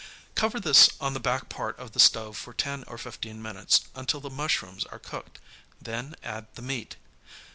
Cover 0.33 0.59
this 0.59 0.89
on 0.99 1.13
the 1.13 1.19
back 1.19 1.47
part 1.47 1.77
of 1.77 1.91
the 1.91 1.99
stove 1.99 2.35
for 2.35 2.53
ten 2.55 2.83
or 2.87 2.97
fifteen 2.97 3.39
minutes 3.39 3.81
until 3.93 4.19
the 4.19 4.31
mushrooms 4.31 4.83
are 4.85 4.97
cooked; 4.97 5.37
then 5.79 6.15
add 6.23 6.47
the 6.55 6.63
meat. 6.63 6.95